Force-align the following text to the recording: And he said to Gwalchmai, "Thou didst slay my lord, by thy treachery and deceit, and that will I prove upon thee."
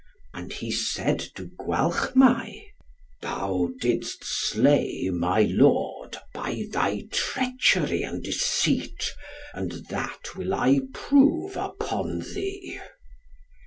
And 0.33 0.51
he 0.51 0.71
said 0.71 1.19
to 1.35 1.45
Gwalchmai, 1.59 2.63
"Thou 3.21 3.69
didst 3.79 4.23
slay 4.23 5.11
my 5.13 5.43
lord, 5.43 6.17
by 6.33 6.65
thy 6.71 7.05
treachery 7.11 8.01
and 8.01 8.23
deceit, 8.23 9.13
and 9.53 9.73
that 9.89 10.35
will 10.35 10.55
I 10.55 10.79
prove 10.91 11.55
upon 11.55 12.21
thee." 12.33 12.79